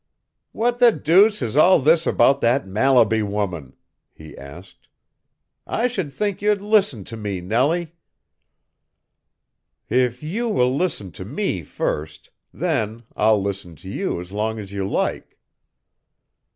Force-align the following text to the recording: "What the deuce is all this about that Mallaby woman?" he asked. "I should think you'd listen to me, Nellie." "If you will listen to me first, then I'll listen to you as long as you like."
"What 0.51 0.79
the 0.79 0.91
deuce 0.91 1.43
is 1.43 1.55
all 1.55 1.79
this 1.79 2.07
about 2.07 2.41
that 2.41 2.67
Mallaby 2.67 3.21
woman?" 3.21 3.73
he 4.15 4.35
asked. 4.35 4.87
"I 5.67 5.85
should 5.85 6.11
think 6.11 6.41
you'd 6.41 6.59
listen 6.59 7.03
to 7.03 7.15
me, 7.15 7.39
Nellie." 7.39 7.93
"If 9.89 10.23
you 10.23 10.49
will 10.49 10.75
listen 10.75 11.11
to 11.11 11.23
me 11.23 11.61
first, 11.61 12.31
then 12.51 13.03
I'll 13.15 13.39
listen 13.39 13.75
to 13.75 13.89
you 13.91 14.19
as 14.19 14.31
long 14.31 14.57
as 14.57 14.71
you 14.71 14.89
like." 14.89 15.37